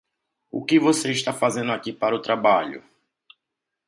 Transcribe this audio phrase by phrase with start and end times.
[0.49, 2.83] O que você está fazendo aqui para o trabalho?